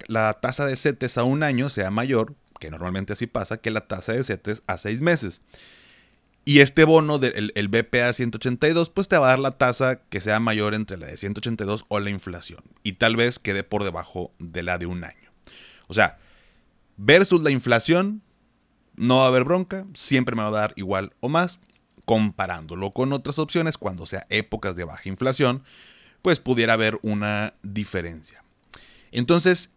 la 0.09 0.35
tasa 0.35 0.67
de 0.67 0.77
CETES 0.77 1.19
a 1.19 1.25
un 1.25 1.43
año 1.43 1.69
sea 1.71 1.91
mayor, 1.91 2.35
que 2.59 2.71
normalmente 2.71 3.13
así 3.13 3.27
pasa, 3.27 3.59
que 3.59 3.71
la 3.71 3.83
tasa 3.83 4.13
de 4.13 4.25
CETES 4.25 4.63
a 4.67 4.79
seis 4.79 5.01
meses. 5.01 5.43
Y 6.49 6.61
este 6.61 6.85
bono 6.85 7.19
del 7.19 7.51
el 7.57 7.67
BPA 7.67 8.13
182, 8.13 8.91
pues 8.91 9.09
te 9.09 9.19
va 9.19 9.27
a 9.27 9.31
dar 9.31 9.41
la 9.41 9.51
tasa 9.51 10.03
que 10.09 10.21
sea 10.21 10.39
mayor 10.39 10.75
entre 10.75 10.97
la 10.97 11.09
de 11.09 11.17
182 11.17 11.85
o 11.89 11.99
la 11.99 12.09
inflación. 12.09 12.63
Y 12.85 12.93
tal 12.93 13.17
vez 13.17 13.41
quede 13.41 13.65
por 13.65 13.83
debajo 13.83 14.33
de 14.39 14.63
la 14.63 14.79
de 14.79 14.87
un 14.87 15.03
año. 15.03 15.33
O 15.89 15.93
sea, 15.93 16.19
versus 16.97 17.43
la 17.43 17.51
inflación, 17.51 18.23
no 18.95 19.17
va 19.17 19.25
a 19.25 19.27
haber 19.27 19.43
bronca, 19.43 19.87
siempre 19.93 20.37
me 20.37 20.43
va 20.43 20.49
a 20.49 20.53
dar 20.53 20.73
igual 20.77 21.15
o 21.19 21.29
más. 21.29 21.59
Comparándolo 22.05 22.93
con 22.93 23.13
otras 23.13 23.41
opciones, 23.41 23.77
cuando 23.77 24.07
sea 24.07 24.29
épocas 24.31 24.77
de 24.77 24.85
baja 24.85 25.09
inflación, 25.09 25.65
pues 26.23 26.39
pudiera 26.39 26.75
haber 26.75 27.01
una 27.03 27.55
diferencia. 27.65 28.45
Entonces, 29.11 29.73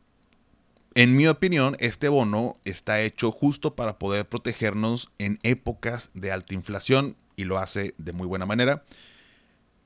en 0.96 1.16
mi 1.16 1.28
opinión, 1.28 1.78
este 1.80 2.10
bono 2.10 2.58
está 2.66 3.02
hecho 3.02 3.32
justo 3.32 3.76
para 3.76 4.00
poder 4.00 4.28
protegernos 4.28 5.12
en 5.20 5.40
épocas 5.44 6.10
de 6.14 6.32
alta 6.32 6.54
inflación 6.54 7.16
y 7.36 7.44
lo 7.44 7.60
hace 7.60 7.94
de 7.98 8.12
muy 8.12 8.28
buena 8.28 8.46
manera. 8.46 8.84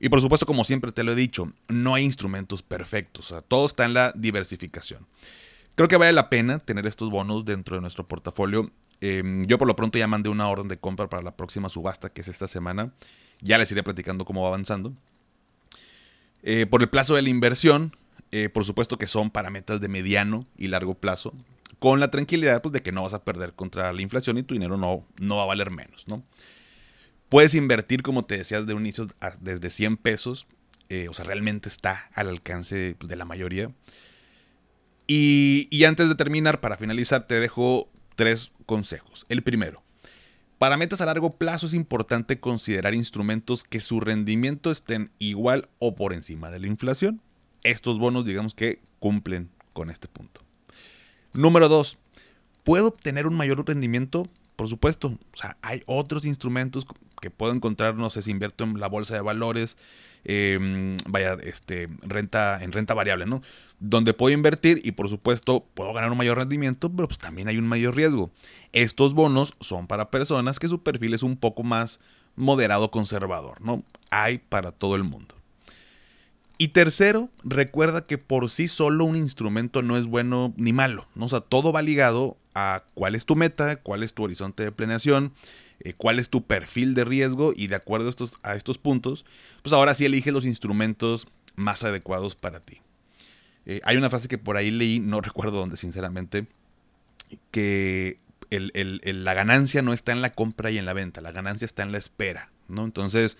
Y 0.00 0.08
por 0.08 0.20
supuesto, 0.20 0.46
como 0.46 0.64
siempre 0.64 0.92
te 0.92 1.04
lo 1.04 1.12
he 1.12 1.14
dicho, 1.14 1.52
no 1.68 1.94
hay 1.94 2.04
instrumentos 2.04 2.62
perfectos, 2.62 3.34
todo 3.48 3.66
está 3.66 3.84
en 3.84 3.94
la 3.94 4.12
diversificación. 4.16 5.06
Creo 5.74 5.88
que 5.88 5.96
vale 5.96 6.12
la 6.12 6.30
pena 6.30 6.58
tener 6.58 6.86
estos 6.86 7.10
bonos 7.10 7.44
dentro 7.44 7.76
de 7.76 7.82
nuestro 7.82 8.06
portafolio. 8.06 8.70
Em, 9.00 9.44
yo 9.46 9.58
por 9.58 9.66
lo 9.66 9.76
pronto 9.76 9.98
ya 9.98 10.06
mandé 10.06 10.28
una 10.28 10.48
orden 10.48 10.68
de 10.68 10.78
compra 10.78 11.08
para 11.08 11.22
la 11.22 11.36
próxima 11.36 11.68
subasta, 11.68 12.10
que 12.10 12.20
es 12.20 12.28
esta 12.28 12.46
semana. 12.46 12.92
Ya 13.40 13.58
les 13.58 13.70
iré 13.72 13.82
platicando 13.82 14.24
cómo 14.24 14.42
va 14.42 14.48
avanzando. 14.48 14.94
Eh, 16.42 16.66
por 16.66 16.82
el 16.82 16.88
plazo 16.88 17.14
de 17.14 17.22
la 17.22 17.28
inversión, 17.28 17.96
eh, 18.36 18.48
por 18.48 18.64
supuesto 18.64 18.98
que 18.98 19.06
son 19.06 19.30
para 19.30 19.48
metas 19.48 19.80
de 19.80 19.86
mediano 19.86 20.44
y 20.58 20.66
largo 20.66 20.96
plazo, 20.96 21.32
con 21.78 22.00
la 22.00 22.10
tranquilidad 22.10 22.62
pues, 22.62 22.72
de 22.72 22.82
que 22.82 22.90
no 22.90 23.04
vas 23.04 23.14
a 23.14 23.22
perder 23.22 23.52
contra 23.52 23.92
la 23.92 24.02
inflación 24.02 24.38
y 24.38 24.42
tu 24.42 24.54
dinero 24.54 24.76
no, 24.76 25.06
no 25.20 25.36
va 25.36 25.44
a 25.44 25.46
valer 25.46 25.70
menos, 25.70 26.08
¿no? 26.08 26.24
Puedes 27.28 27.54
invertir, 27.54 28.02
como 28.02 28.24
te 28.24 28.36
decías, 28.36 28.66
de 28.66 28.74
un 28.74 28.80
inicio 28.80 29.06
desde 29.40 29.70
100 29.70 29.98
pesos, 29.98 30.48
eh, 30.88 31.06
o 31.08 31.14
sea, 31.14 31.24
realmente 31.24 31.68
está 31.68 32.10
al 32.12 32.28
alcance 32.28 32.96
de 32.98 33.14
la 33.14 33.24
mayoría. 33.24 33.70
Y, 35.06 35.68
y 35.70 35.84
antes 35.84 36.08
de 36.08 36.16
terminar, 36.16 36.58
para 36.58 36.76
finalizar, 36.76 37.28
te 37.28 37.38
dejo 37.38 37.88
tres 38.16 38.50
consejos. 38.66 39.26
El 39.28 39.44
primero, 39.44 39.84
Para 40.58 40.76
metas 40.76 41.00
a 41.00 41.06
largo 41.06 41.36
plazo 41.36 41.66
es 41.66 41.74
importante 41.74 42.40
considerar 42.40 42.94
instrumentos 42.94 43.62
que 43.62 43.80
su 43.80 44.00
rendimiento 44.00 44.72
estén 44.72 45.12
igual 45.20 45.68
o 45.78 45.94
por 45.94 46.12
encima 46.12 46.50
de 46.50 46.58
la 46.58 46.66
inflación. 46.66 47.20
Estos 47.64 47.98
bonos 47.98 48.24
digamos 48.24 48.54
que 48.54 48.80
cumplen 49.00 49.50
con 49.72 49.90
este 49.90 50.08
punto. 50.08 50.40
Número 51.34 51.68
2. 51.68 51.98
¿Puedo 52.62 52.88
obtener 52.88 53.26
un 53.26 53.36
mayor 53.36 53.66
rendimiento? 53.66 54.28
Por 54.56 54.68
supuesto. 54.68 55.08
O 55.08 55.36
sea, 55.36 55.56
hay 55.62 55.82
otros 55.86 56.24
instrumentos 56.24 56.86
que 57.20 57.30
puedo 57.30 57.52
encontrar, 57.52 57.96
no 57.96 58.08
sé 58.10 58.22
si 58.22 58.30
invierto 58.30 58.64
en 58.64 58.78
la 58.78 58.86
bolsa 58.86 59.14
de 59.14 59.20
valores, 59.20 59.76
em, 60.24 60.96
vaya, 61.06 61.34
este, 61.42 61.88
renta, 62.02 62.62
en 62.62 62.70
renta 62.70 62.94
variable, 62.94 63.26
¿no? 63.26 63.42
Donde 63.80 64.14
puedo 64.14 64.32
invertir 64.32 64.80
y 64.84 64.92
por 64.92 65.08
supuesto 65.08 65.66
puedo 65.74 65.92
ganar 65.92 66.12
un 66.12 66.18
mayor 66.18 66.38
rendimiento, 66.38 66.90
pero 66.90 67.08
pues 67.08 67.18
también 67.18 67.48
hay 67.48 67.58
un 67.58 67.66
mayor 67.66 67.96
riesgo. 67.96 68.30
Estos 68.72 69.14
bonos 69.14 69.54
son 69.60 69.86
para 69.86 70.10
personas 70.10 70.58
que 70.58 70.68
su 70.68 70.82
perfil 70.82 71.14
es 71.14 71.22
un 71.22 71.36
poco 71.36 71.62
más 71.62 72.00
moderado 72.36 72.90
conservador, 72.90 73.60
¿no? 73.60 73.82
Hay 74.10 74.38
para 74.38 74.72
todo 74.72 74.96
el 74.96 75.04
mundo. 75.04 75.34
Y 76.56 76.68
tercero, 76.68 77.30
recuerda 77.42 78.06
que 78.06 78.16
por 78.16 78.48
sí 78.48 78.68
solo 78.68 79.04
un 79.04 79.16
instrumento 79.16 79.82
no 79.82 79.96
es 79.96 80.06
bueno 80.06 80.54
ni 80.56 80.72
malo, 80.72 81.08
¿no? 81.14 81.24
O 81.26 81.28
sea, 81.28 81.40
todo 81.40 81.72
va 81.72 81.82
ligado 81.82 82.36
a 82.54 82.84
cuál 82.94 83.16
es 83.16 83.24
tu 83.24 83.34
meta, 83.34 83.76
cuál 83.76 84.04
es 84.04 84.12
tu 84.12 84.22
horizonte 84.22 84.62
de 84.62 84.70
planeación, 84.70 85.32
eh, 85.80 85.94
cuál 85.94 86.20
es 86.20 86.28
tu 86.28 86.44
perfil 86.46 86.94
de 86.94 87.04
riesgo 87.04 87.52
y 87.56 87.66
de 87.66 87.74
acuerdo 87.74 88.06
a 88.06 88.10
estos, 88.10 88.38
a 88.42 88.54
estos 88.54 88.78
puntos, 88.78 89.24
pues 89.62 89.72
ahora 89.72 89.94
sí 89.94 90.04
elige 90.04 90.30
los 90.30 90.44
instrumentos 90.44 91.26
más 91.56 91.82
adecuados 91.82 92.36
para 92.36 92.60
ti. 92.60 92.80
Eh, 93.66 93.80
hay 93.84 93.96
una 93.96 94.10
frase 94.10 94.28
que 94.28 94.38
por 94.38 94.56
ahí 94.56 94.70
leí, 94.70 95.00
no 95.00 95.20
recuerdo 95.20 95.58
dónde 95.58 95.76
sinceramente, 95.76 96.46
que 97.50 98.18
la 98.50 99.34
ganancia 99.34 99.82
no 99.82 99.92
está 99.92 100.12
en 100.12 100.22
la 100.22 100.30
compra 100.30 100.70
y 100.70 100.78
en 100.78 100.86
la 100.86 100.92
venta, 100.92 101.20
la 101.20 101.32
ganancia 101.32 101.64
está 101.64 101.82
en 101.82 101.90
la 101.90 101.98
espera, 101.98 102.50
¿no? 102.68 102.84
Entonces, 102.84 103.36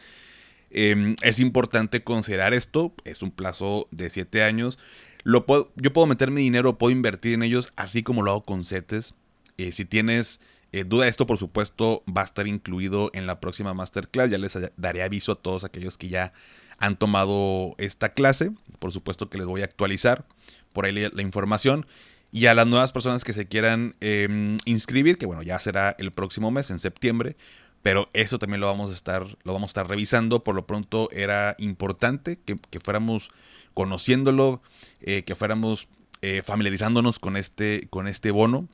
em, 0.75 1.17
es 1.23 1.39
importante 1.39 2.03
considerar 2.05 2.55
esto, 2.55 2.93
es 3.05 3.23
un 3.23 3.31
plazo 3.31 3.89
de 3.91 4.11
7 4.11 4.43
años. 4.43 4.79
Lo 5.23 5.47
puedo, 5.47 5.73
yo 5.77 5.93
puedo 5.93 6.07
meter 6.07 6.31
mi 6.31 6.43
dinero, 6.43 6.77
puedo 6.77 6.93
invertir 6.93 7.35
en 7.35 7.43
ellos, 7.43 7.73
así 7.77 8.03
como 8.03 8.23
lo 8.23 8.31
hago 8.31 8.45
con 8.45 8.65
CETES. 8.65 9.15
Eh, 9.57 9.73
si 9.73 9.85
tienes 9.85 10.41
eh, 10.73 10.85
duda, 10.85 11.07
esto 11.07 11.27
por 11.27 11.39
supuesto 11.39 12.03
va 12.07 12.23
a 12.23 12.25
estar 12.25 12.47
incluido 12.47 13.11
en 13.15 13.27
la 13.27 13.41
próxima 13.41 13.73
masterclass. 13.75 14.31
Ya 14.31 14.39
les 14.39 14.59
daré 14.77 15.03
aviso 15.03 15.33
a 15.33 15.37
todos 15.37 15.65
aquellos 15.65 15.97
que 15.97 16.09
ya 16.09 16.33
han 16.79 16.97
tomado 16.97 17.75
esta 17.79 18.11
clase. 18.11 18.51
Por 18.81 18.93
supuesto 18.93 19.31
que 19.31 19.39
les 19.39 19.47
voy 19.47 19.63
a 19.63 19.65
actualizar 19.67 20.27
por 20.73 20.85
ahí 20.85 20.93
la, 20.93 21.23
información. 21.23 21.87
Y 22.33 22.47
a 22.47 22.55
las 22.55 22.67
nuevas 22.67 22.91
personas 22.91 23.23
que 23.23 23.33
se 23.33 23.47
quieran 23.47 23.95
em, 24.01 24.59
inscribir, 24.65 25.17
que 25.17 25.27
bueno, 25.27 25.43
ya 25.45 25.59
será 25.61 25.95
el 25.99 26.11
próximo 26.11 26.51
mes, 26.51 26.71
en 26.71 26.81
septiembre. 26.81 27.37
Pero 27.85 28.09
eso 28.15 28.39
también 28.39 28.63
lo 28.63 28.67
vamos 28.67 28.91
a 28.91 28.95
estar, 28.95 29.37
lo 29.43 29.53
vamos 29.53 29.69
a 29.69 29.73
estar 29.73 29.87
revisando. 29.87 30.43
Por 30.43 30.55
lo 30.55 30.67
pronto 30.67 31.11
era 31.13 31.55
importante 31.59 32.39
que, 32.43 32.57
fuéramos 32.81 33.31
conociéndolo, 33.75 34.63
eh, 35.03 35.23
que 35.25 35.35
fuéramos 35.35 35.87
eh, 36.23 36.41
familiarizándonos 36.43 37.19
con 37.19 37.37
este, 37.37 37.87
con 37.91 38.09
este 38.09 38.31
bono. 38.31 38.69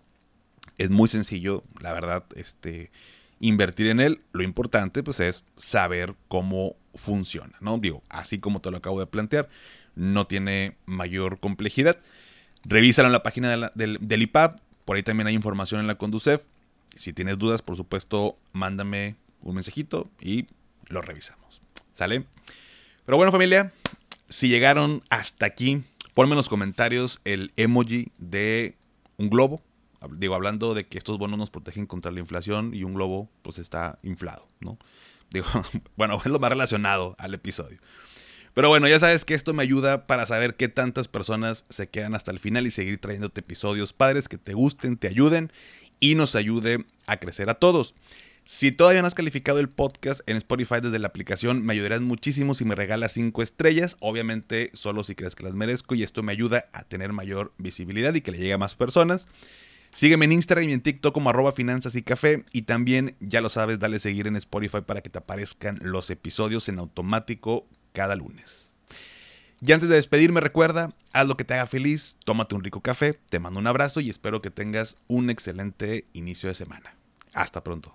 Es 0.78 0.90
muy 0.90 1.08
sencillo, 1.08 1.64
la 1.80 1.92
verdad, 1.92 2.22
este, 2.36 2.92
invertir 3.40 3.88
en 3.88 3.98
él. 3.98 4.20
Lo 4.30 4.44
importante, 4.44 5.02
pues, 5.02 5.18
es 5.18 5.42
saber 5.56 6.14
cómo 6.28 6.76
funciona, 6.94 7.56
¿no? 7.60 7.78
Digo, 7.78 8.04
así 8.10 8.38
como 8.38 8.60
te 8.60 8.70
lo 8.70 8.76
acabo 8.76 9.00
de 9.00 9.08
plantear, 9.08 9.48
no 9.96 10.28
tiene 10.28 10.76
mayor 10.86 11.40
complejidad. 11.40 11.98
Revísalo 12.62 13.08
en 13.08 13.12
la 13.12 13.24
página 13.24 13.72
del, 13.74 14.22
IPAP, 14.22 14.60
por 14.84 14.96
ahí 14.96 15.02
también 15.02 15.26
hay 15.26 15.34
información 15.34 15.80
en 15.80 15.88
la 15.88 15.96
Conducef. 15.96 16.44
Si 16.94 17.12
tienes 17.12 17.38
dudas, 17.38 17.62
por 17.62 17.76
supuesto, 17.76 18.36
mándame 18.52 19.16
un 19.40 19.54
mensajito 19.54 20.10
y 20.20 20.46
lo 20.88 21.02
revisamos. 21.02 21.62
¿Sale? 21.92 22.24
Pero 23.04 23.16
bueno, 23.16 23.32
familia, 23.32 23.72
si 24.28 24.48
llegaron 24.48 25.02
hasta 25.10 25.46
aquí, 25.46 25.82
ponme 26.14 26.32
en 26.32 26.36
los 26.36 26.48
comentarios 26.48 27.20
el 27.24 27.52
emoji 27.56 28.08
de 28.18 28.76
un 29.16 29.30
globo 29.30 29.62
Digo, 30.12 30.34
hablando 30.34 30.72
de 30.72 30.86
que 30.86 30.96
estos 30.96 31.18
bonos 31.18 31.38
nos 31.38 31.50
protegen 31.50 31.86
contra 31.86 32.10
la 32.10 32.20
inflación 32.20 32.72
y 32.74 32.84
un 32.84 32.94
globo 32.94 33.28
pues 33.42 33.58
está 33.58 33.98
inflado, 34.02 34.48
¿no? 34.60 34.78
Digo, 35.30 35.46
bueno, 35.96 36.20
es 36.24 36.30
lo 36.30 36.40
más 36.40 36.50
relacionado 36.50 37.14
al 37.18 37.34
episodio. 37.34 37.78
Pero 38.54 38.68
bueno, 38.68 38.88
ya 38.88 38.98
sabes 38.98 39.24
que 39.24 39.34
esto 39.34 39.52
me 39.52 39.62
ayuda 39.62 40.08
para 40.08 40.26
saber 40.26 40.56
qué 40.56 40.68
tantas 40.68 41.06
personas 41.06 41.64
se 41.68 41.88
quedan 41.88 42.16
hasta 42.16 42.32
el 42.32 42.40
final 42.40 42.66
y 42.66 42.72
seguir 42.72 42.98
trayéndote 42.98 43.40
episodios 43.40 43.92
padres 43.92 44.28
que 44.28 44.38
te 44.38 44.54
gusten, 44.54 44.96
te 44.96 45.06
ayuden 45.06 45.52
y 46.00 46.14
nos 46.14 46.34
ayude 46.34 46.84
a 47.06 47.18
crecer 47.18 47.50
a 47.50 47.54
todos. 47.54 47.94
Si 48.44 48.72
todavía 48.72 49.00
no 49.00 49.06
has 49.06 49.14
calificado 49.14 49.60
el 49.60 49.68
podcast 49.68 50.22
en 50.26 50.36
Spotify 50.36 50.76
desde 50.82 50.98
la 50.98 51.06
aplicación, 51.06 51.64
me 51.64 51.74
ayudarás 51.74 52.00
muchísimo 52.00 52.54
si 52.54 52.64
me 52.64 52.74
regalas 52.74 53.12
5 53.12 53.42
estrellas. 53.42 53.96
Obviamente, 54.00 54.70
solo 54.72 55.04
si 55.04 55.14
crees 55.14 55.36
que 55.36 55.44
las 55.44 55.54
merezco 55.54 55.94
y 55.94 56.02
esto 56.02 56.22
me 56.22 56.32
ayuda 56.32 56.64
a 56.72 56.82
tener 56.82 57.12
mayor 57.12 57.52
visibilidad 57.58 58.12
y 58.14 58.22
que 58.22 58.32
le 58.32 58.38
llegue 58.38 58.54
a 58.54 58.58
más 58.58 58.74
personas. 58.74 59.28
Sígueme 59.92 60.24
en 60.24 60.32
Instagram 60.32 60.68
y 60.68 60.72
en 60.72 60.80
TikTok 60.80 61.12
como 61.12 61.30
arroba 61.30 61.52
finanzas 61.52 61.94
y 61.94 62.02
café. 62.02 62.44
Y 62.52 62.62
también, 62.62 63.16
ya 63.20 63.40
lo 63.40 63.50
sabes, 63.50 63.78
dale 63.78 63.98
seguir 63.98 64.26
en 64.26 64.36
Spotify 64.36 64.80
para 64.84 65.00
que 65.00 65.10
te 65.10 65.18
aparezcan 65.18 65.78
los 65.82 66.10
episodios 66.10 66.68
en 66.68 66.78
automático 66.78 67.68
cada 67.92 68.16
lunes. 68.16 68.69
Y 69.62 69.72
antes 69.72 69.90
de 69.90 69.96
despedirme, 69.96 70.40
recuerda, 70.40 70.94
haz 71.12 71.28
lo 71.28 71.36
que 71.36 71.44
te 71.44 71.52
haga 71.54 71.66
feliz, 71.66 72.16
tómate 72.24 72.54
un 72.54 72.64
rico 72.64 72.80
café, 72.80 73.18
te 73.28 73.38
mando 73.38 73.60
un 73.60 73.66
abrazo 73.66 74.00
y 74.00 74.08
espero 74.08 74.40
que 74.40 74.50
tengas 74.50 74.96
un 75.06 75.28
excelente 75.28 76.06
inicio 76.14 76.48
de 76.48 76.54
semana. 76.54 76.94
Hasta 77.34 77.62
pronto. 77.62 77.94